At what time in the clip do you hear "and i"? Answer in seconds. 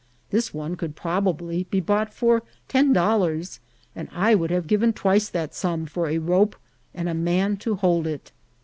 3.95-4.33